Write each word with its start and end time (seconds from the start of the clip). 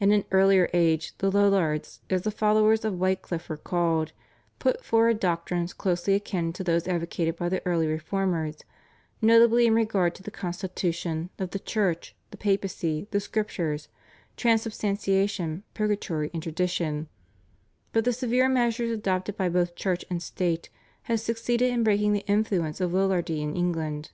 In 0.00 0.10
an 0.10 0.24
earlier 0.32 0.70
age 0.72 1.12
the 1.18 1.30
Lollards, 1.30 2.00
as 2.08 2.22
the 2.22 2.30
followers 2.30 2.82
of 2.82 2.94
Wycliff 2.98 3.50
were 3.50 3.58
called, 3.58 4.12
put 4.58 4.82
forward 4.82 5.20
doctrines 5.20 5.74
closely 5.74 6.14
akin 6.14 6.54
to 6.54 6.64
those 6.64 6.88
advocated 6.88 7.36
by 7.36 7.50
the 7.50 7.60
early 7.66 7.86
Reformers, 7.86 8.64
notably 9.20 9.66
in 9.66 9.74
regard 9.74 10.14
to 10.14 10.22
the 10.22 10.30
constitution 10.30 11.28
of 11.38 11.50
the 11.50 11.58
Church, 11.58 12.16
the 12.30 12.38
Papacy, 12.38 13.06
the 13.10 13.20
Scriptures, 13.20 13.88
Transubstantiation, 14.34 15.62
Purgatory, 15.74 16.30
and 16.32 16.42
Tradition, 16.42 17.08
but 17.92 18.06
the 18.06 18.14
severe 18.14 18.48
measures 18.48 18.90
adopted 18.90 19.36
by 19.36 19.50
both 19.50 19.74
Church 19.76 20.06
and 20.08 20.22
State 20.22 20.70
had 21.02 21.20
succeeded 21.20 21.70
in 21.70 21.84
breaking 21.84 22.14
the 22.14 22.24
influence 22.26 22.80
of 22.80 22.94
Lollardy 22.94 23.42
in 23.42 23.54
England. 23.54 24.12